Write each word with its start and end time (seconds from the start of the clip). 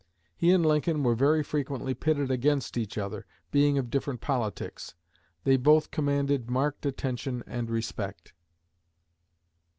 He 0.35 0.49
and 0.49 0.65
Lincoln 0.65 1.03
were 1.03 1.13
very 1.13 1.43
frequently 1.43 1.93
pitted 1.93 2.31
against 2.31 2.75
each 2.75 2.97
other, 2.97 3.23
being 3.51 3.77
of 3.77 3.91
different 3.91 4.19
politics. 4.19 4.95
They 5.43 5.57
both 5.57 5.91
commanded 5.91 6.49
marked 6.49 6.87
attention 6.87 7.43
and 7.45 7.69
respect." 7.69 8.33